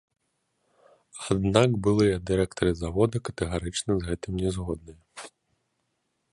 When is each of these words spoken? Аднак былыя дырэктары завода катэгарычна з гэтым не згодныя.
Аднак 1.35 1.69
былыя 1.89 2.15
дырэктары 2.31 2.71
завода 2.81 3.17
катэгарычна 3.29 3.91
з 4.01 4.09
гэтым 4.09 4.33
не 4.45 4.49
згодныя. 4.59 4.99